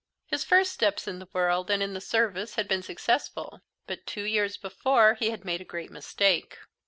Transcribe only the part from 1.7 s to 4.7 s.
in the service had been successful, but two years